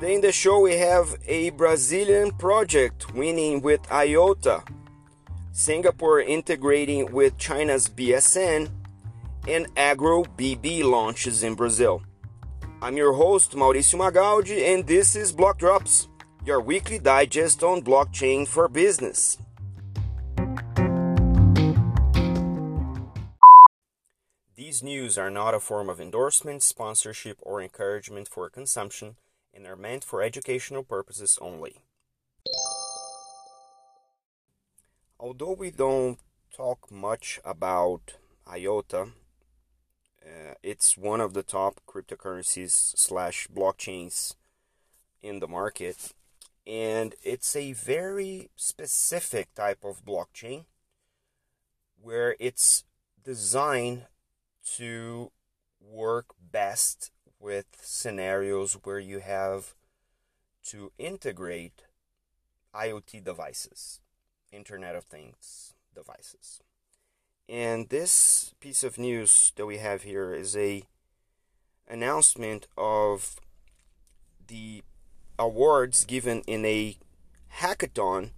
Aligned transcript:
Today 0.00 0.14
in 0.14 0.22
the 0.22 0.32
show 0.32 0.60
we 0.60 0.78
have 0.78 1.14
a 1.26 1.50
Brazilian 1.50 2.30
project 2.30 3.12
winning 3.12 3.60
with 3.60 3.82
IOTA, 3.92 4.64
Singapore 5.52 6.22
integrating 6.22 7.12
with 7.12 7.36
China's 7.36 7.86
BSN, 7.86 8.70
and 9.46 9.66
Agro 9.76 10.24
BB 10.24 10.84
launches 10.84 11.42
in 11.42 11.54
Brazil. 11.54 12.02
I'm 12.80 12.96
your 12.96 13.12
host 13.12 13.52
Mauricio 13.52 14.00
Magaldi 14.00 14.72
and 14.72 14.86
this 14.86 15.14
is 15.14 15.32
Block 15.32 15.58
Drops, 15.58 16.08
your 16.46 16.62
weekly 16.62 16.98
digest 16.98 17.62
on 17.62 17.82
blockchain 17.82 18.48
for 18.48 18.68
business. 18.68 19.36
These 24.56 24.82
news 24.82 25.18
are 25.18 25.30
not 25.30 25.52
a 25.52 25.60
form 25.60 25.90
of 25.90 26.00
endorsement, 26.00 26.62
sponsorship, 26.62 27.36
or 27.42 27.60
encouragement 27.60 28.28
for 28.28 28.48
consumption 28.48 29.16
and 29.54 29.66
are 29.66 29.76
meant 29.76 30.04
for 30.04 30.22
educational 30.22 30.82
purposes 30.82 31.38
only. 31.40 31.76
Although 35.18 35.52
we 35.52 35.70
don't 35.70 36.18
talk 36.54 36.90
much 36.90 37.40
about 37.44 38.16
IOTA, 38.48 39.08
uh, 40.22 40.54
it's 40.62 40.96
one 40.96 41.20
of 41.20 41.34
the 41.34 41.42
top 41.42 41.80
cryptocurrencies 41.86 42.96
slash 42.96 43.48
blockchains 43.48 44.34
in 45.22 45.40
the 45.40 45.48
market, 45.48 46.12
and 46.66 47.14
it's 47.22 47.54
a 47.54 47.72
very 47.72 48.50
specific 48.56 49.54
type 49.54 49.84
of 49.84 50.04
blockchain 50.04 50.64
where 52.00 52.36
it's 52.40 52.84
designed 53.22 54.06
to 54.76 55.30
work 55.80 56.34
best 56.40 57.10
with 57.40 57.66
scenarios 57.82 58.74
where 58.84 58.98
you 58.98 59.18
have 59.20 59.74
to 60.62 60.92
integrate 60.98 61.82
IoT 62.74 63.24
devices, 63.24 64.00
Internet 64.52 64.94
of 64.94 65.04
Things 65.04 65.74
devices. 65.94 66.60
And 67.48 67.88
this 67.88 68.54
piece 68.60 68.84
of 68.84 68.98
news 68.98 69.52
that 69.56 69.66
we 69.66 69.78
have 69.78 70.02
here 70.02 70.32
is 70.32 70.56
a 70.56 70.84
announcement 71.88 72.68
of 72.78 73.40
the 74.46 74.82
awards 75.38 76.04
given 76.04 76.42
in 76.42 76.64
a 76.64 76.96
hackathon 77.56 78.30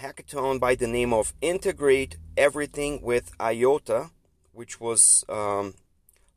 hackathon 0.00 0.58
by 0.60 0.74
the 0.74 0.86
name 0.86 1.12
of 1.12 1.32
Integrate 1.40 2.16
Everything 2.36 3.00
with 3.00 3.32
IOTA, 3.40 4.10
which 4.52 4.80
was 4.80 5.24
um, 5.28 5.74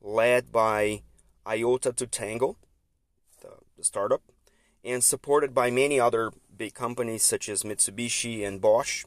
led 0.02 0.52
by 0.52 1.02
IOTA 1.45 1.94
to 1.94 2.08
Tango, 2.08 2.58
the, 3.42 3.50
the 3.78 3.84
startup, 3.84 4.22
and 4.84 5.04
supported 5.04 5.54
by 5.54 5.70
many 5.70 6.00
other 6.00 6.31
big 6.56 6.73
companies 6.73 7.23
such 7.23 7.50
as 7.50 7.64
Mitsubishi 7.64 8.45
and 8.45 8.62
Bosch. 8.62 9.06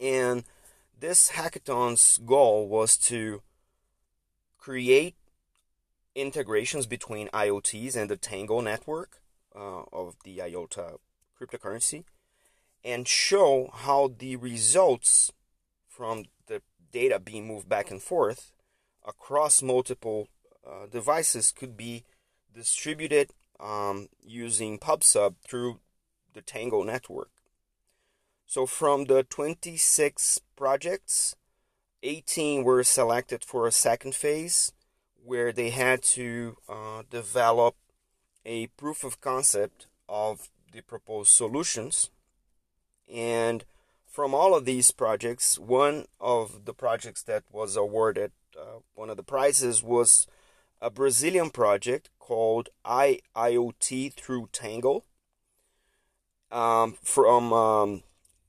And 0.00 0.44
this 0.98 1.30
hackathon's 1.30 2.18
goal 2.18 2.68
was 2.68 2.96
to 2.98 3.42
create 4.58 5.14
integrations 6.14 6.86
between 6.86 7.28
IoTs 7.28 7.96
and 7.96 8.10
the 8.10 8.16
Tango 8.16 8.60
network 8.60 9.20
uh, 9.54 9.82
of 9.92 10.16
the 10.24 10.42
IOTA 10.42 10.96
cryptocurrency 11.38 12.04
and 12.84 13.06
show 13.06 13.70
how 13.72 14.12
the 14.18 14.36
results 14.36 15.32
from 15.88 16.24
the 16.46 16.62
data 16.92 17.18
being 17.18 17.46
moved 17.46 17.68
back 17.68 17.90
and 17.90 18.02
forth 18.02 18.52
across 19.06 19.62
multiple 19.62 20.28
uh, 20.66 20.86
devices 20.90 21.52
could 21.52 21.76
be 21.76 22.04
distributed 22.54 23.30
um, 23.60 24.08
using 24.22 24.78
PubSub 24.78 25.36
through 25.46 25.80
the 26.34 26.42
Tango 26.42 26.82
network. 26.82 27.30
So 28.46 28.66
from 28.66 29.04
the 29.04 29.22
26 29.24 30.40
projects, 30.56 31.36
18 32.02 32.64
were 32.64 32.84
selected 32.84 33.44
for 33.44 33.66
a 33.66 33.72
second 33.72 34.14
phase 34.14 34.72
where 35.24 35.52
they 35.52 35.70
had 35.70 36.02
to 36.02 36.56
uh, 36.68 37.02
develop 37.10 37.74
a 38.44 38.68
proof 38.68 39.02
of 39.02 39.20
concept 39.20 39.88
of 40.08 40.48
the 40.72 40.82
proposed 40.82 41.30
solutions. 41.30 42.10
And 43.12 43.64
from 44.06 44.34
all 44.34 44.54
of 44.54 44.64
these 44.64 44.92
projects, 44.92 45.58
one 45.58 46.06
of 46.20 46.64
the 46.64 46.74
projects 46.74 47.22
that 47.24 47.42
was 47.50 47.76
awarded 47.76 48.30
uh, 48.58 48.80
one 48.94 49.10
of 49.10 49.16
the 49.16 49.22
prizes 49.22 49.82
was 49.82 50.26
a 50.80 50.90
Brazilian 50.90 51.50
project 51.50 52.10
called 52.18 52.68
IIoT 52.84 54.12
through 54.14 54.48
Tango 54.52 55.04
um, 56.50 56.96
from 57.02 57.52
um, 57.52 58.02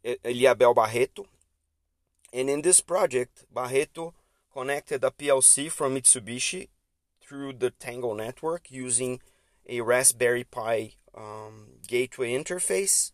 Eliabel 0.03 0.75
Barreto. 0.75 1.25
And 2.33 2.49
in 2.49 2.61
this 2.61 2.81
project, 2.81 3.45
Barreto 3.53 4.13
connected 4.51 5.03
a 5.03 5.11
PLC 5.11 5.71
from 5.71 5.95
Mitsubishi 5.95 6.67
through 7.21 7.53
the 7.53 7.71
Tango 7.71 8.13
network 8.13 8.71
using 8.71 9.21
a 9.67 9.81
Raspberry 9.81 10.43
Pi 10.43 10.93
um, 11.15 11.67
gateway 11.87 12.33
interface 12.33 13.11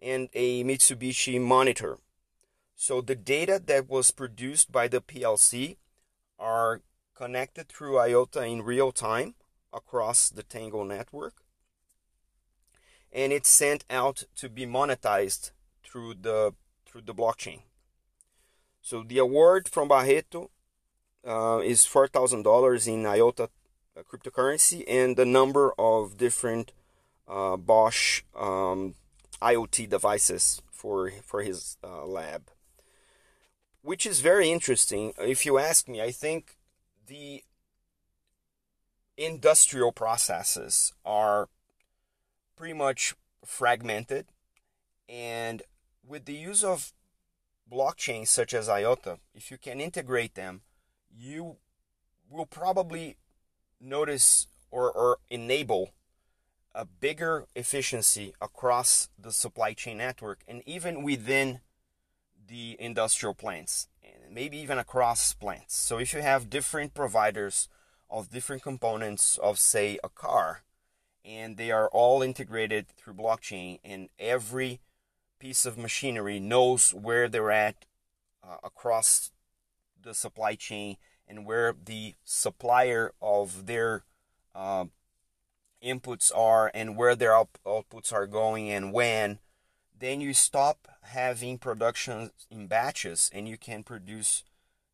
and 0.00 0.28
a 0.34 0.64
Mitsubishi 0.64 1.40
monitor. 1.40 1.98
So 2.74 3.00
the 3.00 3.14
data 3.14 3.60
that 3.66 3.88
was 3.88 4.10
produced 4.10 4.72
by 4.72 4.88
the 4.88 5.02
PLC 5.02 5.76
are 6.40 6.80
connected 7.14 7.68
through 7.68 7.98
IOTA 7.98 8.42
in 8.44 8.62
real 8.62 8.90
time 8.90 9.34
across 9.72 10.30
the 10.30 10.42
Tango 10.42 10.82
network. 10.82 11.34
And 13.12 13.32
it's 13.32 13.48
sent 13.48 13.84
out 13.90 14.24
to 14.36 14.48
be 14.48 14.66
monetized 14.66 15.50
through 15.84 16.14
the 16.22 16.54
through 16.86 17.02
the 17.02 17.14
blockchain. 17.14 17.60
So 18.80 19.02
the 19.02 19.18
award 19.18 19.68
from 19.68 19.88
Barreto 19.88 20.50
uh, 21.26 21.60
is 21.62 21.84
four 21.84 22.08
thousand 22.08 22.42
dollars 22.42 22.86
in 22.86 23.04
IOTA 23.04 23.44
uh, 23.96 24.02
cryptocurrency, 24.02 24.84
and 24.88 25.16
the 25.16 25.26
number 25.26 25.72
of 25.78 26.16
different 26.16 26.72
uh, 27.28 27.56
Bosch 27.56 28.22
um, 28.34 28.94
IoT 29.42 29.88
devices 29.88 30.62
for 30.70 31.10
for 31.22 31.42
his 31.42 31.76
uh, 31.84 32.06
lab 32.06 32.50
which 33.82 34.06
is 34.06 34.20
very 34.20 34.50
interesting. 34.50 35.12
If 35.18 35.46
you 35.46 35.58
ask 35.58 35.88
me, 35.88 36.02
I 36.02 36.10
think 36.10 36.56
the 37.06 37.42
industrial 39.16 39.92
processes 39.92 40.92
are 41.04 41.48
pretty 42.56 42.74
much 42.74 43.14
fragmented, 43.44 44.26
and 45.08 45.62
with 46.06 46.24
the 46.24 46.34
use 46.34 46.62
of 46.62 46.92
blockchains 47.70 48.28
such 48.28 48.52
as 48.52 48.68
IOTA, 48.68 49.18
if 49.34 49.50
you 49.50 49.58
can 49.58 49.80
integrate 49.80 50.34
them, 50.34 50.62
you 51.10 51.56
will 52.28 52.46
probably 52.46 53.16
notice 53.80 54.46
or, 54.70 54.90
or 54.90 55.18
enable 55.30 55.90
a 56.74 56.84
bigger 56.84 57.46
efficiency 57.56 58.34
across 58.40 59.08
the 59.18 59.32
supply 59.32 59.72
chain 59.72 59.98
network 59.98 60.40
and 60.46 60.62
even 60.66 61.02
within 61.02 61.60
the 62.50 62.76
industrial 62.80 63.32
plants 63.32 63.88
and 64.02 64.34
maybe 64.34 64.58
even 64.58 64.76
across 64.76 65.32
plants. 65.32 65.76
So 65.76 65.98
if 65.98 66.12
you 66.12 66.20
have 66.20 66.50
different 66.50 66.92
providers 66.92 67.68
of 68.10 68.30
different 68.30 68.62
components 68.62 69.38
of 69.38 69.58
say 69.58 69.98
a 70.02 70.08
car 70.08 70.62
and 71.24 71.56
they 71.56 71.70
are 71.70 71.88
all 71.88 72.22
integrated 72.22 72.88
through 72.88 73.14
blockchain 73.14 73.78
and 73.84 74.08
every 74.18 74.80
piece 75.38 75.64
of 75.64 75.78
machinery 75.78 76.40
knows 76.40 76.92
where 76.92 77.28
they're 77.28 77.52
at 77.52 77.86
uh, 78.42 78.56
across 78.64 79.30
the 80.02 80.12
supply 80.12 80.54
chain 80.56 80.96
and 81.28 81.46
where 81.46 81.72
the 81.84 82.14
supplier 82.24 83.12
of 83.22 83.66
their 83.66 84.02
uh, 84.56 84.86
inputs 85.84 86.36
are 86.36 86.70
and 86.74 86.96
where 86.96 87.14
their 87.14 87.34
out- 87.34 87.58
outputs 87.64 88.12
are 88.12 88.26
going 88.26 88.68
and 88.68 88.92
when 88.92 89.38
then 90.00 90.20
you 90.20 90.32
stop 90.32 90.88
having 91.02 91.58
production 91.58 92.30
in 92.50 92.66
batches 92.66 93.30
and 93.32 93.46
you 93.46 93.56
can 93.56 93.82
produce 93.82 94.42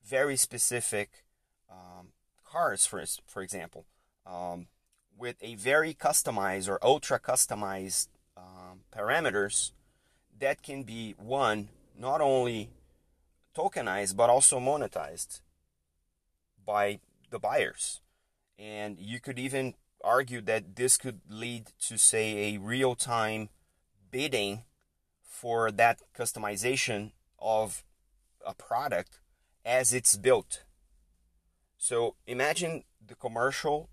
very 0.04 0.36
specific 0.36 1.24
um, 1.70 2.08
cars, 2.44 2.86
for, 2.86 3.02
for 3.26 3.42
example, 3.42 3.86
um, 4.26 4.66
with 5.16 5.36
a 5.40 5.54
very 5.54 5.94
customized 5.94 6.68
or 6.68 6.78
ultra 6.82 7.18
customized 7.18 8.08
um, 8.36 8.80
parameters 8.94 9.70
that 10.38 10.62
can 10.62 10.82
be 10.82 11.14
one, 11.18 11.68
not 11.98 12.20
only 12.20 12.70
tokenized 13.56 14.16
but 14.16 14.28
also 14.28 14.60
monetized 14.60 15.40
by 16.64 16.98
the 17.30 17.38
buyers. 17.38 18.00
And 18.58 18.98
you 18.98 19.20
could 19.20 19.38
even 19.38 19.74
argue 20.02 20.40
that 20.42 20.76
this 20.76 20.96
could 20.96 21.20
lead 21.28 21.72
to, 21.88 21.96
say, 21.96 22.54
a 22.54 22.58
real 22.58 22.94
time 22.94 23.48
bidding 24.10 24.64
for 25.36 25.70
that 25.70 26.00
customization 26.18 27.12
of 27.38 27.84
a 28.46 28.54
product 28.54 29.18
as 29.66 29.92
it's 29.92 30.16
built. 30.16 30.64
So 31.76 32.14
imagine 32.26 32.84
the 33.06 33.14
commercial 33.14 33.90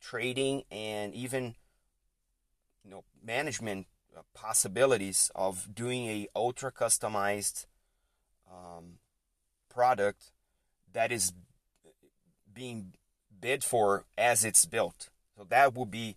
trading 0.00 0.62
and 0.70 1.14
even 1.14 1.56
you 2.84 2.90
know 2.90 3.02
management 3.24 3.86
uh, 4.16 4.20
possibilities 4.34 5.32
of 5.34 5.74
doing 5.74 6.06
a 6.06 6.28
ultra 6.36 6.70
customized 6.70 7.66
um, 8.48 8.98
product 9.68 10.30
that 10.92 11.10
is 11.10 11.32
being 12.54 12.92
bid 13.40 13.64
for 13.64 14.04
as 14.16 14.44
it's 14.44 14.64
built. 14.64 15.08
So 15.36 15.44
that 15.48 15.74
would 15.74 15.90
be 15.90 16.16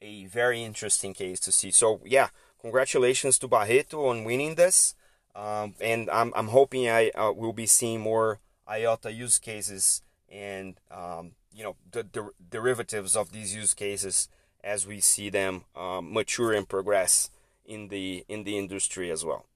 a 0.00 0.26
very 0.26 0.62
interesting 0.62 1.12
case 1.12 1.40
to 1.40 1.50
see. 1.50 1.72
So 1.72 2.00
yeah, 2.04 2.28
congratulations 2.60 3.38
to 3.38 3.48
Barreto 3.48 4.06
on 4.06 4.24
winning 4.24 4.54
this, 4.54 4.94
um, 5.34 5.74
and 5.80 6.10
I'm 6.10 6.32
I'm 6.34 6.48
hoping 6.48 6.88
I 6.88 7.10
uh, 7.10 7.32
will 7.32 7.52
be 7.52 7.66
seeing 7.66 8.00
more 8.00 8.40
IOTA 8.68 9.12
use 9.12 9.38
cases 9.38 10.02
and 10.30 10.78
um, 10.90 11.32
you 11.52 11.64
know 11.64 11.76
the, 11.90 12.06
the, 12.12 12.30
derivatives 12.50 13.16
of 13.16 13.32
these 13.32 13.54
use 13.54 13.74
cases 13.74 14.28
as 14.62 14.86
we 14.86 15.00
see 15.00 15.28
them 15.28 15.64
um, 15.74 16.12
mature 16.12 16.52
and 16.52 16.68
progress 16.68 17.30
in 17.64 17.88
the 17.88 18.24
in 18.28 18.44
the 18.44 18.58
industry 18.58 19.10
as 19.10 19.24
well. 19.24 19.46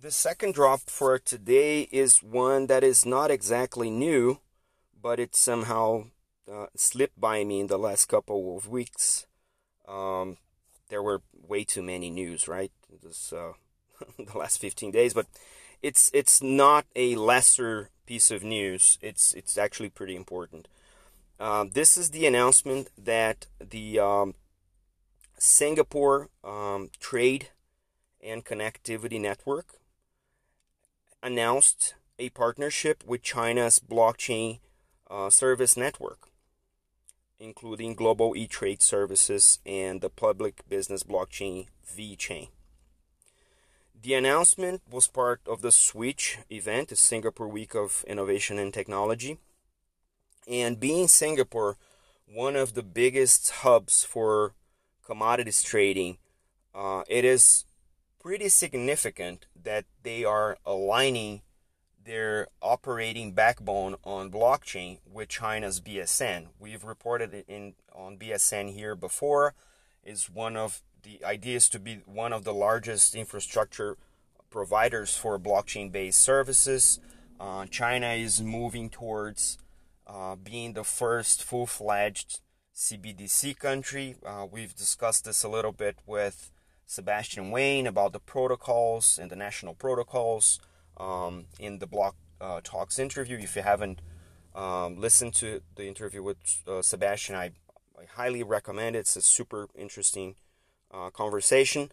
The 0.00 0.12
second 0.12 0.54
drop 0.54 0.80
for 0.86 1.18
today 1.18 1.88
is 1.90 2.22
one 2.22 2.68
that 2.68 2.84
is 2.84 3.04
not 3.04 3.32
exactly 3.32 3.90
new, 3.90 4.38
but 5.02 5.18
it 5.18 5.34
somehow 5.34 6.04
uh, 6.50 6.66
slipped 6.76 7.20
by 7.20 7.42
me 7.42 7.60
in 7.60 7.66
the 7.66 7.78
last 7.78 8.06
couple 8.06 8.56
of 8.56 8.68
weeks. 8.68 9.26
Um, 9.88 10.36
there 10.88 11.02
were 11.02 11.22
way 11.32 11.64
too 11.64 11.82
many 11.82 12.10
news, 12.10 12.46
right? 12.48 12.72
This 13.02 13.32
uh, 13.32 13.52
the 14.18 14.38
last 14.38 14.58
15 14.58 14.90
days, 14.90 15.14
but 15.14 15.26
it's 15.82 16.10
it's 16.12 16.42
not 16.42 16.86
a 16.94 17.16
lesser 17.16 17.90
piece 18.06 18.30
of 18.30 18.42
news. 18.42 18.98
It's 19.00 19.32
it's 19.34 19.56
actually 19.56 19.90
pretty 19.90 20.16
important. 20.16 20.68
Um, 21.40 21.70
this 21.70 21.96
is 21.96 22.10
the 22.10 22.26
announcement 22.26 22.88
that 22.98 23.46
the 23.60 24.00
um, 24.00 24.34
Singapore 25.38 26.30
um, 26.42 26.90
Trade 26.98 27.50
and 28.20 28.44
Connectivity 28.44 29.20
Network 29.20 29.78
announced 31.22 31.94
a 32.18 32.30
partnership 32.30 33.04
with 33.06 33.22
China's 33.22 33.78
blockchain 33.78 34.58
uh, 35.08 35.30
service 35.30 35.76
network, 35.76 36.28
including 37.40 37.94
global 37.94 38.34
e 38.36 38.46
trade 38.46 38.82
services 38.82 39.58
and 39.64 40.00
the 40.00 40.10
public 40.10 40.68
business 40.68 41.02
blockchain 41.02 41.66
VeChain. 41.86 42.48
The 44.00 44.14
announcement 44.14 44.82
was 44.90 45.08
part 45.08 45.40
of 45.46 45.60
the 45.60 45.72
Switch 45.72 46.38
event, 46.50 46.88
the 46.88 46.96
Singapore 46.96 47.48
Week 47.48 47.74
of 47.74 48.04
Innovation 48.06 48.58
and 48.58 48.72
Technology. 48.72 49.38
And 50.46 50.78
being 50.78 51.08
Singapore 51.08 51.76
one 52.32 52.56
of 52.56 52.74
the 52.74 52.82
biggest 52.82 53.50
hubs 53.50 54.04
for 54.04 54.52
commodities 55.04 55.62
trading, 55.62 56.18
uh, 56.74 57.02
it 57.08 57.24
is 57.24 57.64
pretty 58.20 58.48
significant 58.48 59.46
that 59.60 59.86
they 60.02 60.24
are 60.24 60.58
aligning 60.64 61.42
their 62.08 62.48
operating 62.62 63.32
backbone 63.32 63.94
on 64.02 64.30
blockchain 64.30 64.98
with 65.04 65.28
China's 65.28 65.78
BSN. 65.78 66.46
We've 66.58 66.82
reported 66.82 67.34
it 67.34 67.44
in 67.46 67.74
on 67.94 68.16
BSN 68.16 68.72
here 68.72 68.96
before. 68.96 69.54
Is 70.02 70.30
one 70.30 70.56
of 70.56 70.80
the 71.02 71.22
ideas 71.22 71.68
to 71.68 71.78
be 71.78 72.00
one 72.06 72.32
of 72.32 72.44
the 72.44 72.54
largest 72.54 73.14
infrastructure 73.14 73.98
providers 74.48 75.18
for 75.18 75.38
blockchain-based 75.38 76.18
services. 76.18 76.98
Uh, 77.38 77.66
China 77.66 78.08
is 78.14 78.40
moving 78.40 78.88
towards 78.88 79.58
uh, 80.06 80.34
being 80.34 80.72
the 80.72 80.84
first 80.84 81.44
full-fledged 81.44 82.40
CBDC 82.74 83.58
country. 83.58 84.16
Uh, 84.24 84.46
we've 84.50 84.74
discussed 84.74 85.26
this 85.26 85.44
a 85.44 85.48
little 85.48 85.72
bit 85.72 85.96
with 86.06 86.50
Sebastian 86.86 87.50
Wain 87.50 87.86
about 87.86 88.14
the 88.14 88.18
protocols 88.18 89.18
and 89.20 89.30
the 89.30 89.36
national 89.36 89.74
protocols 89.74 90.58
um, 90.98 91.46
in 91.58 91.78
the 91.78 91.86
Block 91.86 92.16
uh, 92.40 92.60
Talks 92.62 92.98
interview. 92.98 93.38
If 93.38 93.56
you 93.56 93.62
haven't 93.62 94.00
um, 94.54 94.98
listened 94.98 95.34
to 95.34 95.62
the 95.76 95.86
interview 95.86 96.22
with 96.22 96.36
uh, 96.66 96.82
Sebastian, 96.82 97.36
I, 97.36 97.50
I, 97.96 98.04
highly 98.16 98.42
recommend 98.42 98.96
it. 98.96 99.00
It's 99.00 99.16
a 99.16 99.22
super 99.22 99.68
interesting 99.74 100.36
uh, 100.92 101.10
conversation. 101.10 101.90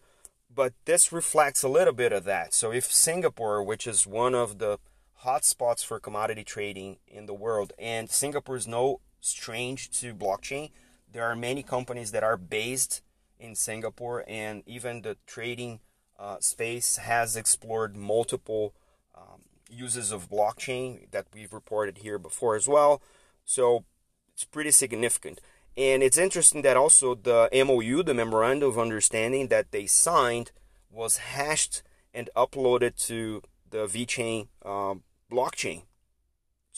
But 0.52 0.72
this 0.84 1.12
reflects 1.12 1.62
a 1.62 1.68
little 1.68 1.92
bit 1.92 2.12
of 2.12 2.24
that. 2.24 2.54
So 2.54 2.72
if 2.72 2.84
Singapore, 2.84 3.62
which 3.62 3.86
is 3.86 4.06
one 4.06 4.34
of 4.34 4.58
the 4.58 4.78
hotspots 5.24 5.84
for 5.84 5.98
commodity 5.98 6.44
trading 6.44 6.98
in 7.06 7.26
the 7.26 7.34
world, 7.34 7.72
and 7.78 8.10
Singapore 8.10 8.56
is 8.56 8.66
no 8.66 9.00
strange 9.20 9.90
to 10.00 10.14
blockchain, 10.14 10.70
there 11.12 11.24
are 11.24 11.36
many 11.36 11.62
companies 11.62 12.12
that 12.12 12.22
are 12.22 12.36
based 12.36 13.02
in 13.38 13.54
Singapore, 13.54 14.24
and 14.26 14.62
even 14.66 15.02
the 15.02 15.16
trading 15.26 15.80
uh, 16.18 16.36
space 16.40 16.96
has 16.96 17.36
explored 17.36 17.96
multiple 17.96 18.74
um, 19.16 19.42
uses 19.70 20.12
of 20.12 20.30
blockchain 20.30 21.10
that 21.10 21.26
we've 21.32 21.52
reported 21.52 21.98
here 21.98 22.18
before 22.18 22.56
as 22.56 22.68
well. 22.68 23.02
So 23.44 23.84
it's 24.32 24.44
pretty 24.44 24.70
significant. 24.70 25.40
And 25.76 26.02
it's 26.02 26.18
interesting 26.18 26.62
that 26.62 26.76
also 26.76 27.14
the 27.14 27.48
MOU, 27.52 28.02
the 28.02 28.14
Memorandum 28.14 28.68
of 28.68 28.78
Understanding 28.78 29.48
that 29.48 29.72
they 29.72 29.86
signed, 29.86 30.50
was 30.90 31.18
hashed 31.18 31.82
and 32.14 32.30
uploaded 32.34 32.96
to 33.06 33.42
the 33.68 33.86
VeChain 33.86 34.48
um, 34.64 35.02
blockchain 35.30 35.82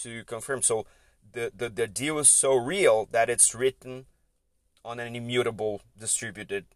to 0.03 0.25
confirm. 0.25 0.63
So 0.63 0.87
the, 1.33 1.53
the, 1.55 1.69
the 1.69 1.87
deal 1.87 2.19
is 2.19 2.29
so 2.29 2.57
real 2.57 3.09
that 3.13 3.31
it's 3.31 3.55
written 3.55 4.07
on 4.85 4.99
an 4.99 5.15
immutable 5.15 5.83
distributed 5.99 6.67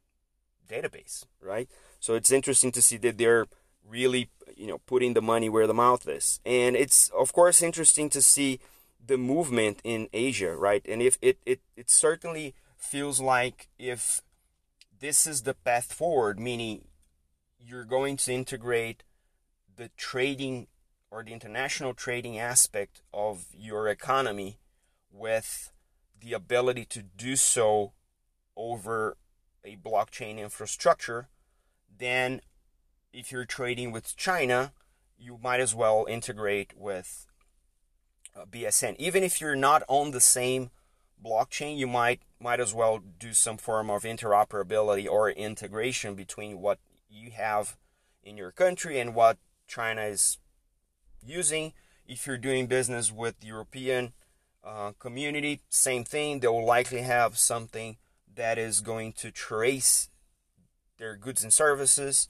database, 0.69 1.25
right? 1.41 1.69
So 1.99 2.15
it's 2.15 2.31
interesting 2.31 2.73
to 2.73 2.83
see 2.83 2.99
that 2.99 3.19
they're 3.19 3.47
really, 3.87 4.31
you 4.57 4.67
know, 4.67 4.79
putting 4.87 5.15
the 5.15 5.23
money 5.23 5.49
where 5.49 5.67
the 5.67 5.75
mouth 5.75 6.09
is. 6.09 6.41
And 6.45 6.77
it's 6.77 7.09
of 7.11 7.33
course 7.33 7.63
interesting 7.63 8.09
to 8.11 8.23
see 8.23 8.61
the 9.05 9.19
movement 9.19 9.81
in 9.85 10.09
Asia, 10.13 10.57
right? 10.57 10.85
And 10.89 11.03
if 11.03 11.19
it 11.21 11.39
it, 11.45 11.61
it 11.77 11.91
certainly 11.91 12.55
feels 12.77 13.21
like 13.21 13.69
if 13.79 14.23
this 15.01 15.27
is 15.27 15.43
the 15.43 15.55
path 15.55 15.93
forward, 15.93 16.39
meaning 16.39 16.87
you're 17.59 17.85
going 17.85 18.17
to 18.17 18.33
integrate 18.33 19.03
the 19.77 19.91
trading 19.97 20.67
or 21.11 21.23
the 21.23 21.33
international 21.33 21.95
trading 21.95 22.39
aspect 22.39 23.03
of 23.13 23.47
your 23.53 23.89
economy 23.89 24.59
with 25.11 25.73
the 26.21 26.33
ability 26.33 26.85
to 26.87 27.03
do 27.03 27.37
so 27.37 27.93
over 28.57 29.17
a 29.65 29.77
blockchain 29.77 30.39
infrastructure, 30.39 31.29
then 31.99 32.41
if 33.13 33.31
you're 33.31 33.45
trading 33.45 33.93
with 33.93 34.17
China, 34.17 34.73
you 35.19 35.39
might 35.43 35.61
as 35.61 35.75
well 35.75 36.07
integrate 36.09 36.73
with 36.77 37.27
uh, 38.37 38.45
BSN. 38.51 38.97
Even 38.99 39.23
if 39.23 39.41
you're 39.41 39.57
not 39.57 39.83
on 39.89 40.11
the 40.11 40.21
same 40.21 40.71
blockchain, 41.25 41.77
you 41.77 41.87
might 41.87 42.21
might 42.41 42.61
as 42.61 42.75
well 42.75 42.99
do 43.19 43.33
some 43.33 43.57
form 43.57 43.89
of 43.89 44.03
interoperability 44.03 45.09
or 45.09 45.31
integration 45.31 46.15
between 46.15 46.61
what 46.61 46.79
you 47.09 47.31
have 47.31 47.77
in 48.25 48.37
your 48.37 48.51
country 48.51 48.99
and 48.99 49.15
what 49.15 49.39
China 49.69 50.03
is 50.03 50.39
using. 51.25 51.73
If 52.07 52.27
you're 52.27 52.39
doing 52.39 52.67
business 52.67 53.13
with 53.13 53.39
the 53.41 53.47
European 53.47 54.13
uh, 54.65 54.93
community, 54.99 55.61
same 55.69 56.05
thing. 56.05 56.41
They 56.41 56.49
will 56.49 56.67
likely 56.67 57.03
have 57.03 57.39
something 57.39 57.97
that 58.35 58.59
is 58.59 58.81
going 58.81 59.13
to 59.13 59.31
trace 59.31 60.09
their 60.99 61.17
goods 61.17 61.45
and 61.45 61.53
services 61.53 62.29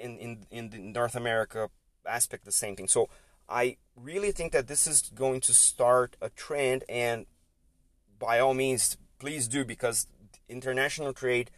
in, 0.00 0.18
in, 0.18 0.46
in 0.50 0.70
the 0.70 0.78
North 0.78 1.14
America 1.14 1.70
aspect, 2.06 2.44
the 2.44 2.52
same 2.52 2.76
thing. 2.76 2.88
So 2.88 3.08
I 3.48 3.76
really 3.96 4.32
think 4.32 4.52
that 4.52 4.66
this 4.66 4.86
is 4.86 5.10
going 5.14 5.40
to 5.42 5.54
start 5.54 6.16
a 6.20 6.30
trend, 6.30 6.84
and 6.88 7.26
by 8.18 8.38
all 8.38 8.54
means, 8.54 8.96
please 9.18 9.48
do 9.48 9.64
because 9.64 10.06
international 10.48 11.12
trade, 11.12 11.50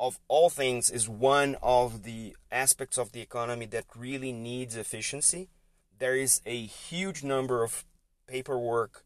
of 0.00 0.18
all 0.28 0.50
things, 0.50 0.90
is 0.90 1.08
one 1.08 1.56
of 1.62 2.02
the 2.04 2.36
aspects 2.50 2.98
of 2.98 3.12
the 3.12 3.20
economy 3.20 3.66
that 3.66 3.84
really 3.96 4.32
needs 4.32 4.76
efficiency. 4.76 5.48
There 5.98 6.16
is 6.16 6.40
a 6.46 6.64
huge 6.66 7.24
number 7.24 7.64
of 7.64 7.84
paperwork, 8.26 9.04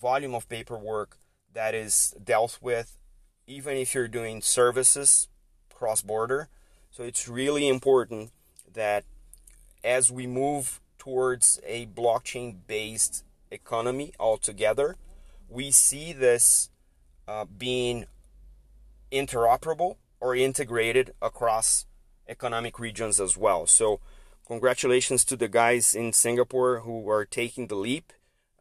volume 0.00 0.34
of 0.34 0.48
paperwork 0.48 1.18
that 1.52 1.74
is 1.74 2.14
dealt 2.22 2.58
with 2.60 2.96
even 3.46 3.76
if 3.76 3.94
you're 3.94 4.08
doing 4.08 4.40
services 4.40 5.28
cross 5.72 6.02
border. 6.02 6.48
So 6.94 7.02
it's 7.02 7.26
really 7.26 7.66
important 7.66 8.30
that 8.72 9.02
as 9.82 10.12
we 10.12 10.28
move 10.28 10.80
towards 10.96 11.58
a 11.66 11.86
blockchain 11.86 12.58
based 12.68 13.24
economy 13.50 14.12
altogether, 14.20 14.94
we 15.48 15.72
see 15.72 16.12
this 16.12 16.70
uh, 17.26 17.46
being 17.46 18.04
interoperable 19.10 19.96
or 20.20 20.36
integrated 20.36 21.14
across 21.20 21.86
economic 22.28 22.78
regions 22.78 23.18
as 23.18 23.36
well. 23.36 23.66
So, 23.66 23.98
congratulations 24.46 25.24
to 25.24 25.36
the 25.36 25.48
guys 25.48 25.96
in 25.96 26.12
Singapore 26.12 26.82
who 26.82 27.10
are 27.10 27.24
taking 27.24 27.66
the 27.66 27.74
leap. 27.74 28.12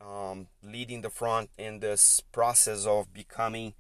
um, 0.02 0.48
leading 0.64 1.02
the 1.02 1.12
front 1.12 1.52
in 1.56 1.82
this 1.82 2.20
process 2.32 2.88
of 2.88 3.14
becoming 3.14 3.76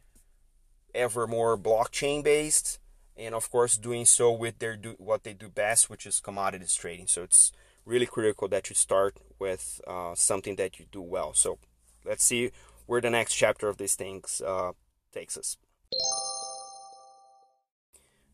ever 0.93 1.25
more 1.25 1.57
blockchain 1.57 2.24
based 2.24 2.79
and 3.17 3.36
of 3.36 3.50
course 3.51 3.77
doing 3.77 4.05
so 4.05 4.32
with 4.32 4.60
their 4.60 4.75
do 4.75 4.96
what 4.98 5.24
they 5.24 5.34
do 5.34 5.50
best 5.50 5.89
which 5.89 6.05
is 6.05 6.20
commodities 6.20 6.75
trading. 6.75 7.08
So 7.08 7.24
it's 7.24 7.51
really 7.86 8.05
critical 8.05 8.48
that 8.50 8.70
you 8.70 8.75
start 8.75 9.17
with 9.39 9.82
uh, 9.88 10.15
something 10.15 10.55
that 10.55 10.79
you 10.79 10.86
do 10.91 11.01
well. 11.01 11.34
So 11.34 11.58
let's 12.05 12.24
see 12.24 12.51
where 12.86 13.01
the 13.01 13.10
next 13.10 13.36
chapter 13.36 13.67
of 13.67 13.77
these 13.77 13.96
things 13.96 14.41
uh, 14.46 14.72
takes 15.12 15.38
us. 15.38 15.58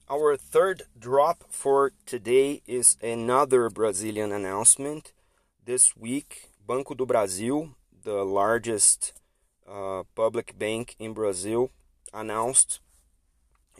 Our 0.09 0.37
third 0.37 0.83
drop 0.97 1.43
for 1.49 1.91
today 2.05 2.63
is 2.65 2.97
another 3.01 3.69
Brazilian 3.69 4.31
announcement. 4.31 5.13
This 5.63 5.95
week, 5.95 6.49
Banco 6.67 6.95
do 6.95 7.05
Brasil, 7.05 7.75
the 8.03 8.25
largest 8.25 9.13
uh, 9.69 10.03
public 10.15 10.57
bank 10.57 10.95
in 10.97 11.13
Brazil, 11.13 11.69
announced 12.11 12.79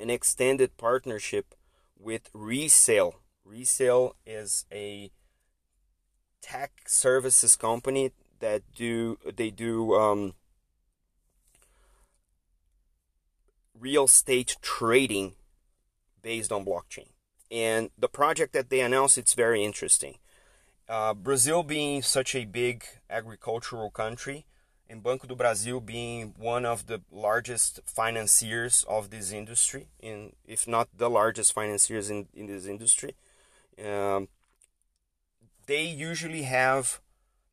an 0.10 0.16
extended 0.16 0.76
partnership 0.76 1.54
with 1.98 2.32
Resale. 2.34 3.20
Resale 3.46 4.16
is 4.26 4.66
a 4.72 5.12
tech 6.42 6.72
services 6.88 7.56
company 7.56 8.12
that 8.40 8.64
do 8.74 9.20
they 9.36 9.52
do 9.52 9.94
um, 9.94 10.34
real 13.80 14.06
estate 14.06 14.58
trading 14.62 15.36
based 16.24 16.52
on 16.52 16.66
blockchain. 16.66 17.10
And 17.52 17.92
the 17.98 18.10
project 18.10 18.54
that 18.54 18.70
they 18.70 18.80
announced, 18.80 19.18
it's 19.18 19.34
very 19.36 19.64
interesting. 19.64 20.16
Uh, 20.88 21.14
Brazil 21.14 21.62
being 21.62 22.02
such 22.02 22.34
a 22.34 22.46
big 22.46 22.84
agricultural 23.10 23.92
country, 23.92 24.46
and 24.90 25.04
Banco 25.04 25.28
do 25.28 25.36
Brasil 25.36 25.80
being 25.80 26.34
one 26.38 26.66
of 26.66 26.88
the 26.88 27.02
largest 27.12 27.80
financiers 27.86 28.84
of 28.90 29.12
this 29.12 29.32
industry, 29.32 29.88
in 30.00 30.34
if 30.46 30.68
not 30.68 30.90
the 30.98 31.10
largest 31.10 31.54
financiers 31.54 32.10
in, 32.10 32.28
in 32.34 32.48
this 32.48 32.66
industry, 32.66 33.16
um, 33.86 34.28
they 35.68 35.84
usually 35.84 36.44
have 36.44 37.00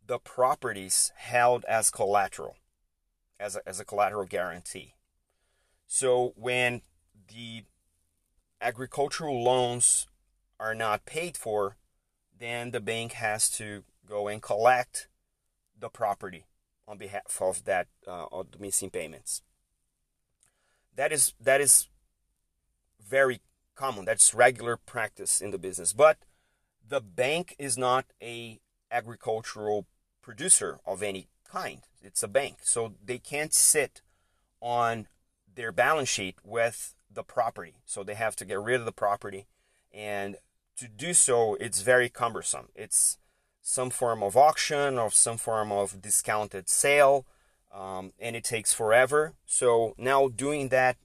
the 0.07 0.19
properties 0.19 1.12
held 1.16 1.64
as 1.66 1.90
collateral, 1.90 2.57
as 3.38 3.57
a, 3.57 3.69
as 3.69 3.78
a 3.78 3.85
collateral 3.85 4.25
guarantee. 4.25 4.95
So 5.87 6.33
when 6.37 6.81
the 7.28 7.64
agricultural 8.62 9.43
loans 9.43 10.07
are 10.59 10.75
not 10.75 11.05
paid 11.05 11.37
for, 11.37 11.76
then 12.38 12.71
the 12.71 12.81
bank 12.81 13.12
has 13.12 13.50
to 13.50 13.85
go 14.09 14.26
and 14.26 14.40
collect 14.40 15.09
the 15.78 15.90
property 15.90 16.47
on 16.88 16.99
behalf 16.99 17.40
of 17.40 17.64
that 17.64 17.88
uh, 18.07 18.26
of 18.31 18.52
the 18.52 18.59
missing 18.59 18.90
payments. 18.90 19.43
That 20.95 21.12
is 21.12 21.35
that 21.40 21.61
is 21.61 21.88
very 23.00 23.40
common. 23.75 24.05
That's 24.05 24.35
regular 24.35 24.76
practice 24.76 25.40
in 25.40 25.50
the 25.50 25.59
business. 25.59 25.93
But 25.93 26.19
the 26.88 27.00
bank 27.00 27.55
is 27.59 27.76
not 27.76 28.07
a 28.23 28.61
agricultural 28.90 29.87
producer 30.23 30.81
of 30.87 31.02
any 31.02 31.28
kind. 31.49 31.83
It's 32.02 32.23
a 32.23 32.28
bank, 32.28 32.59
so 32.62 32.95
they 33.05 33.19
can't 33.19 33.52
sit 33.52 34.02
on 34.61 35.07
their 35.55 35.73
balance 35.73 36.09
sheet 36.09 36.37
with 36.45 36.95
the 37.11 37.23
property. 37.23 37.75
So 37.85 38.02
they 38.02 38.14
have 38.14 38.37
to 38.37 38.45
get 38.45 38.61
rid 38.61 38.81
of 38.81 38.87
the 38.87 38.93
property. 38.93 39.47
And 39.93 40.37
to 40.76 40.88
do 40.88 41.14
so, 41.14 41.55
it's 41.55 41.81
very 41.83 42.09
cumbersome. 42.09 42.69
It's 42.75 43.19
some 43.69 43.91
form 43.91 44.23
of 44.23 44.37
auction 44.37 44.97
or 44.97 45.11
some 45.11 45.37
form 45.37 45.73
of 45.73 46.01
discounted 46.01 46.69
sale, 46.69 47.27
um, 47.75 48.13
and 48.21 48.37
it 48.37 48.45
takes 48.45 48.73
forever. 48.73 49.33
So 49.45 49.93
now 49.99 50.29
doing 50.29 50.69
that, 50.69 50.97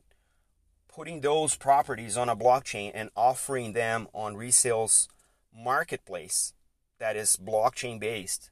putting 0.88 1.22
those 1.22 1.56
properties 1.56 2.15
on 2.18 2.30
a 2.30 2.36
blockchain 2.36 2.91
and 2.94 3.10
offering 3.15 3.74
them 3.74 4.08
on 4.13 4.36
resales 4.36 5.08
marketplace 5.51 6.53
that 7.00 7.15
is 7.15 7.36
blockchain 7.36 8.00
based 8.00 8.51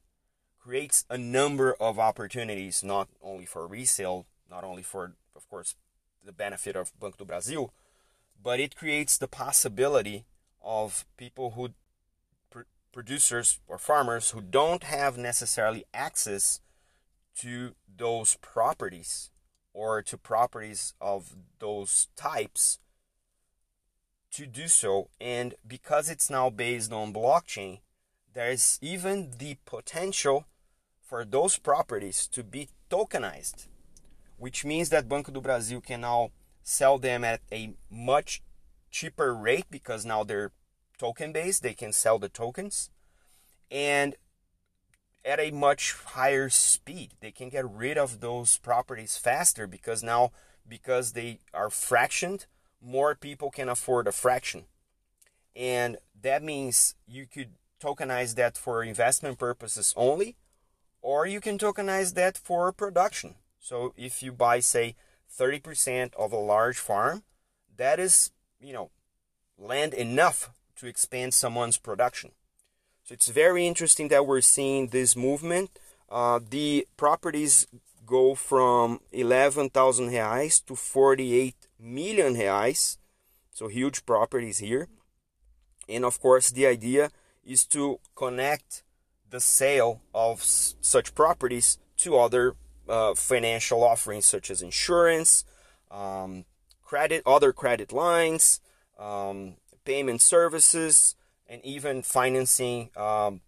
creates 0.59 1.05
a 1.07 1.17
number 1.17 1.75
of 1.79 1.99
opportunities 1.99 2.83
not 2.83 3.09
only 3.21 3.45
for 3.45 3.67
resale, 3.67 4.25
not 4.49 4.63
only 4.63 4.81
for, 4.81 5.13
of 5.35 5.47
course, 5.47 5.75
the 6.25 6.31
benefit 6.31 6.75
of 6.75 6.91
Banco 6.99 7.19
do 7.19 7.25
Brasil, 7.25 7.71
but 8.41 8.59
it 8.59 8.75
creates 8.75 9.19
the 9.19 9.27
possibility 9.27 10.25
of 10.63 11.05
people 11.15 11.51
who 11.51 11.69
producers 12.91 13.59
or 13.67 13.77
farmers 13.77 14.31
who 14.31 14.41
don't 14.41 14.83
have 14.83 15.17
necessarily 15.17 15.85
access 15.93 16.61
to 17.37 17.75
those 17.97 18.37
properties 18.41 19.31
or 19.73 20.01
to 20.01 20.17
properties 20.17 20.93
of 20.99 21.35
those 21.59 22.07
types 22.15 22.79
to 24.31 24.45
do 24.45 24.67
so. 24.67 25.09
And 25.19 25.55
because 25.67 26.09
it's 26.09 26.29
now 26.29 26.49
based 26.49 26.91
on 26.91 27.13
blockchain 27.13 27.79
there's 28.33 28.77
even 28.81 29.31
the 29.39 29.57
potential 29.65 30.45
for 31.01 31.25
those 31.25 31.57
properties 31.57 32.27
to 32.27 32.43
be 32.43 32.69
tokenized 32.89 33.67
which 34.39 34.63
means 34.63 34.89
that 34.89 35.09
Banco 35.09 35.31
do 35.31 35.41
Brasil 35.41 35.81
can 35.81 36.01
now 36.01 36.31
sell 36.63 36.97
them 36.97 37.23
at 37.23 37.41
a 37.51 37.73
much 37.91 38.41
cheaper 38.89 39.35
rate 39.35 39.65
because 39.69 40.05
now 40.05 40.23
they're 40.23 40.51
token 40.99 41.31
based, 41.31 41.63
they 41.63 41.73
can 41.73 41.91
sell 41.91 42.19
the 42.19 42.29
tokens 42.29 42.91
and 43.71 44.15
at 45.25 45.39
a 45.39 45.51
much 45.51 45.95
higher 46.05 46.49
speed. 46.49 47.11
They 47.19 47.31
can 47.31 47.49
get 47.49 47.69
rid 47.69 47.97
of 47.97 48.19
those 48.19 48.57
properties 48.57 49.17
faster 49.17 49.65
because 49.67 50.03
now 50.03 50.31
because 50.67 51.13
they 51.13 51.39
are 51.53 51.69
fractioned, 51.69 52.45
more 52.81 53.15
people 53.15 53.49
can 53.49 53.69
afford 53.69 54.07
a 54.07 54.11
fraction. 54.11 54.65
And 55.55 55.97
that 56.21 56.43
means 56.43 56.95
you 57.07 57.25
could 57.25 57.49
tokenize 57.81 58.35
that 58.35 58.57
for 58.57 58.83
investment 58.83 59.39
purposes 59.39 59.93
only 59.97 60.35
or 61.01 61.25
you 61.25 61.39
can 61.39 61.57
tokenize 61.57 62.13
that 62.15 62.37
for 62.37 62.71
production. 62.71 63.35
So 63.59 63.93
if 63.97 64.21
you 64.21 64.31
buy, 64.31 64.59
say, 64.59 64.95
30% 65.37 66.13
of 66.15 66.31
a 66.31 66.37
large 66.37 66.77
farm, 66.77 67.23
that 67.77 67.99
is, 67.99 68.31
you 68.59 68.73
know, 68.73 68.89
land 69.57 69.93
enough 69.93 70.51
to 70.79 70.87
expand 70.87 71.33
someone's 71.33 71.77
production. 71.77 72.31
So 73.03 73.13
it's 73.13 73.27
very 73.27 73.67
interesting 73.67 74.07
that 74.09 74.25
we're 74.25 74.41
seeing 74.41 74.87
this 74.87 75.15
movement. 75.15 75.71
Uh, 76.09 76.39
the 76.47 76.87
properties 76.97 77.67
go 78.05 78.35
from 78.35 79.01
11,000 79.11 80.09
reais 80.09 80.65
to 80.65 80.75
48 80.75 81.55
million 81.79 82.35
reais. 82.35 82.97
So 83.51 83.67
huge 83.67 84.05
properties 84.05 84.59
here. 84.59 84.87
And 85.87 86.05
of 86.05 86.19
course, 86.19 86.49
the 86.51 86.65
idea 86.65 87.09
is 87.43 87.65
to 87.65 87.99
connect 88.15 88.83
the 89.29 89.39
sale 89.39 90.01
of 90.13 90.41
such 90.43 91.13
properties 91.13 91.77
to 91.97 92.17
other 92.17 92.55
uh, 92.87 93.13
financial 93.15 93.83
offerings 93.83 94.25
such 94.25 94.49
as 94.49 94.61
insurance, 94.61 95.43
um, 95.91 96.45
credit, 96.83 97.21
other 97.25 97.53
credit 97.53 97.91
lines, 97.91 98.61
um, 98.97 99.55
payment 99.89 100.21
services, 100.21 101.15
and 101.47 101.65
even 101.65 102.03
financing, 102.03 102.91
um, 102.95 103.41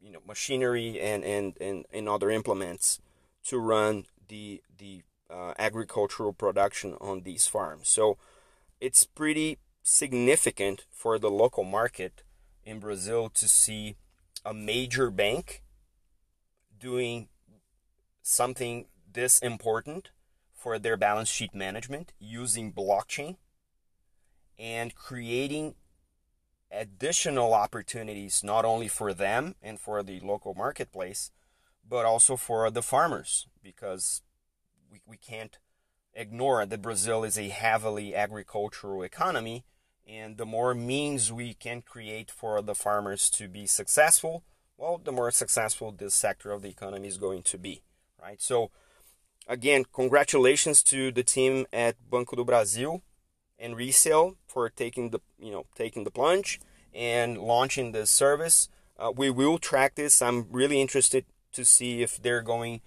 you 0.00 0.10
know, 0.10 0.18
machinery 0.26 1.00
and, 1.00 1.22
and, 1.24 1.56
and, 1.60 1.86
and 1.92 2.08
other 2.08 2.30
implements 2.30 2.98
to 3.44 3.58
run 3.58 4.04
the 4.28 4.60
the 4.76 5.02
uh, 5.30 5.52
agricultural 5.56 6.32
production 6.32 6.96
on 7.00 7.22
these 7.22 7.46
farms. 7.46 7.88
So 7.88 8.18
it's 8.80 9.04
pretty 9.04 9.58
significant 9.84 10.84
for 10.90 11.16
the 11.16 11.30
local 11.30 11.62
market 11.62 12.24
in 12.64 12.80
Brazil 12.80 13.28
to 13.28 13.46
see 13.46 13.94
a 14.44 14.52
major 14.52 15.12
bank 15.12 15.62
doing 16.76 17.28
something 18.20 18.86
this 19.12 19.38
important 19.38 20.10
for 20.56 20.76
their 20.76 20.96
balance 20.96 21.28
sheet 21.28 21.54
management 21.54 22.12
using 22.18 22.72
blockchain 22.72 23.36
and 24.58 24.94
creating 24.94 25.74
additional 26.70 27.54
opportunities 27.54 28.42
not 28.42 28.64
only 28.64 28.88
for 28.88 29.14
them 29.14 29.54
and 29.62 29.78
for 29.78 30.02
the 30.02 30.20
local 30.20 30.54
marketplace 30.54 31.30
but 31.88 32.04
also 32.04 32.36
for 32.36 32.70
the 32.70 32.82
farmers 32.82 33.46
because 33.62 34.22
we, 34.90 35.00
we 35.06 35.16
can't 35.16 35.58
ignore 36.14 36.64
that 36.64 36.82
Brazil 36.82 37.22
is 37.24 37.38
a 37.38 37.48
heavily 37.48 38.14
agricultural 38.14 39.02
economy 39.02 39.64
and 40.06 40.36
the 40.36 40.46
more 40.46 40.74
means 40.74 41.32
we 41.32 41.54
can 41.54 41.80
create 41.82 42.30
for 42.30 42.60
the 42.60 42.74
farmers 42.74 43.30
to 43.30 43.46
be 43.46 43.66
successful 43.66 44.42
well 44.76 45.00
the 45.02 45.12
more 45.12 45.30
successful 45.30 45.92
this 45.92 46.14
sector 46.14 46.50
of 46.50 46.62
the 46.62 46.68
economy 46.68 47.08
is 47.08 47.18
going 47.18 47.42
to 47.42 47.58
be 47.58 47.82
right? 48.24 48.40
So, 48.40 48.70
again, 49.46 49.84
congratulations 49.92 50.82
to 50.84 51.12
the 51.12 51.22
team 51.22 51.66
at 51.72 51.96
Banco 52.10 52.36
do 52.36 52.44
Brasil 52.44 53.02
and 53.64 53.76
Resale 53.76 54.36
for 54.46 54.68
taking 54.68 55.10
the 55.10 55.20
you 55.38 55.50
know 55.50 55.64
taking 55.74 56.04
the 56.04 56.10
plunge 56.10 56.60
and 56.94 57.38
launching 57.38 57.92
this 57.92 58.10
service. 58.10 58.68
Uh, 58.98 59.12
we 59.14 59.30
will 59.30 59.58
track 59.58 59.94
this. 59.96 60.22
I'm 60.22 60.46
really 60.52 60.80
interested 60.80 61.24
to 61.52 61.64
see 61.64 62.02
if 62.02 62.22
they're 62.22 62.42
going 62.42 62.82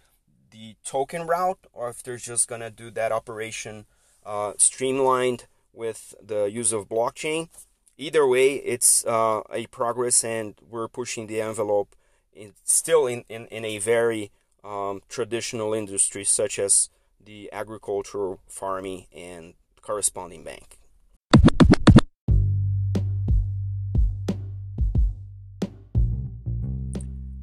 the 0.52 0.76
token 0.86 1.28
route 1.28 1.60
or 1.74 1.90
if 1.90 2.02
they're 2.04 2.18
just 2.18 2.48
gonna 2.48 2.70
do 2.70 2.92
that 2.92 3.12
operation 3.12 3.86
uh, 4.26 4.54
streamlined 4.58 5.48
with 5.74 6.14
the 6.24 6.46
use 6.46 6.72
of 6.72 6.88
blockchain. 6.88 7.50
Either 7.98 8.28
way, 8.28 8.56
it's 8.56 9.06
uh, 9.06 9.42
a 9.52 9.66
progress, 9.68 10.24
and 10.24 10.56
we're 10.70 10.88
pushing 10.88 11.28
the 11.28 11.42
envelope. 11.42 11.96
In, 12.32 12.54
still 12.64 13.08
in, 13.08 13.24
in, 13.28 13.48
in 13.48 13.66
a 13.66 13.80
very 13.80 14.32
um, 14.64 15.02
traditional 15.10 15.74
industry 15.74 16.24
such 16.24 16.60
as 16.60 16.90
the 17.24 17.50
agricultural, 17.52 18.40
farming, 18.48 19.08
and 19.12 19.56
corresponding 19.88 20.44
bank. 20.44 20.78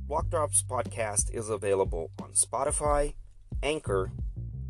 Blockdrops 0.07 0.63
podcast 0.63 1.35
is 1.35 1.49
available 1.49 2.11
on 2.23 2.33
Spotify, 2.33 3.15
Anchor, 3.63 4.13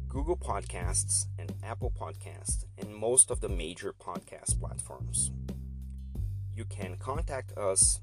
Google 0.06 0.36
Podcasts, 0.36 1.26
and 1.36 1.52
Apple 1.64 1.90
Podcasts, 1.90 2.64
and 2.78 2.94
most 2.94 3.32
of 3.32 3.40
the 3.40 3.48
major 3.48 3.92
podcast 3.92 4.60
platforms. 4.60 5.32
You 6.54 6.64
can 6.66 6.96
contact 6.98 7.58
us 7.58 8.00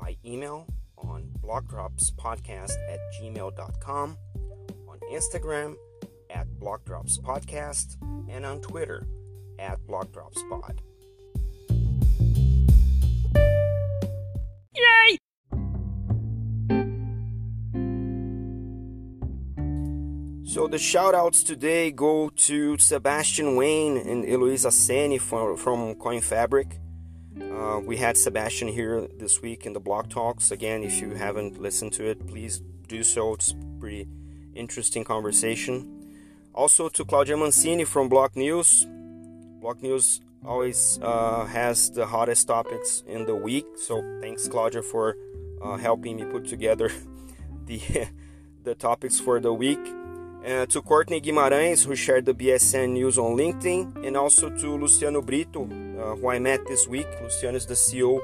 by 0.00 0.16
email 0.24 0.68
on 0.96 1.32
blockdropspodcast 1.42 2.76
at 2.88 3.00
gmail.com, 3.20 4.16
on 4.88 5.00
Instagram 5.12 5.74
at 6.34 6.58
Block 6.58 6.84
Drops 6.84 7.18
blockdropspodcast, 7.18 7.96
and 8.28 8.44
on 8.44 8.60
Twitter 8.60 9.06
at 9.58 9.78
blockdropspod. 9.86 10.78
Yay! 14.74 15.18
So 20.44 20.68
the 20.68 20.76
shoutouts 20.76 21.44
today 21.44 21.90
go 21.90 22.28
to 22.28 22.78
Sebastian 22.78 23.56
Wain 23.56 23.96
and 23.96 24.24
Eloisa 24.24 24.70
Seni 24.70 25.18
from, 25.18 25.56
from 25.56 25.94
CoinFabric. 25.94 26.78
Uh, 27.40 27.80
we 27.80 27.96
had 27.96 28.16
Sebastian 28.16 28.68
here 28.68 29.08
this 29.18 29.42
week 29.42 29.66
in 29.66 29.72
the 29.72 29.80
Block 29.80 30.08
Talks. 30.08 30.50
Again, 30.50 30.84
if 30.84 31.00
you 31.00 31.10
haven't 31.14 31.60
listened 31.60 31.92
to 31.94 32.04
it, 32.04 32.26
please 32.26 32.60
do 32.86 33.02
so. 33.02 33.34
It's 33.34 33.54
pretty 33.80 34.08
interesting 34.54 35.02
conversation. 35.02 36.03
Also 36.54 36.88
to 36.88 37.04
Claudia 37.04 37.36
Mancini 37.36 37.84
from 37.84 38.08
Block 38.08 38.36
News. 38.36 38.86
Block 39.60 39.82
News 39.82 40.20
always 40.46 41.00
uh, 41.02 41.46
has 41.46 41.90
the 41.90 42.06
hottest 42.06 42.46
topics 42.46 43.02
in 43.08 43.26
the 43.26 43.34
week. 43.34 43.66
So 43.76 44.02
thanks, 44.20 44.46
Claudia, 44.46 44.82
for 44.82 45.16
uh, 45.60 45.76
helping 45.76 46.14
me 46.16 46.24
put 46.24 46.46
together 46.46 46.92
the 47.66 47.80
the 48.62 48.74
topics 48.76 49.18
for 49.18 49.40
the 49.40 49.52
week. 49.52 49.80
Uh, 50.46 50.66
to 50.66 50.82
Courtnay 50.82 51.24
Guimarães, 51.24 51.86
who 51.86 51.96
shared 51.96 52.26
the 52.26 52.34
BSN 52.34 52.90
news 52.90 53.18
on 53.18 53.34
LinkedIn, 53.36 54.06
and 54.06 54.16
also 54.16 54.50
to 54.50 54.76
Luciano 54.76 55.22
Brito, 55.22 55.64
uh, 55.64 56.16
who 56.16 56.28
I 56.28 56.38
met 56.38 56.66
this 56.66 56.86
week. 56.86 57.06
Luciano 57.22 57.56
is 57.56 57.66
the 57.66 57.74
CEO 57.74 58.20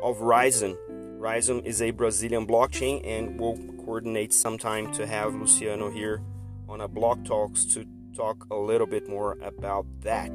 of 0.00 0.18
Ryzen. 0.18 0.76
Ryzen 1.18 1.66
is 1.66 1.82
a 1.82 1.90
Brazilian 1.90 2.46
blockchain, 2.46 3.04
and 3.04 3.40
we'll 3.40 3.58
coordinate 3.84 4.32
sometime 4.32 4.92
to 4.92 5.04
have 5.04 5.34
Luciano 5.34 5.90
here 5.90 6.22
on 6.74 6.80
a 6.80 6.88
Block 6.88 7.24
Talks 7.24 7.64
to 7.66 7.86
talk 8.16 8.46
a 8.50 8.56
little 8.56 8.88
bit 8.88 9.08
more 9.08 9.38
about 9.40 9.86
that. 10.00 10.32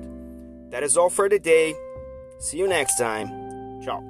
That 0.72 0.84
is 0.84 0.96
all 0.96 1.10
for 1.10 1.28
today. 1.28 1.76
See 2.40 2.58
you 2.58 2.68
next 2.68 2.98
time. 2.98 3.28
Ciao. 3.84 4.09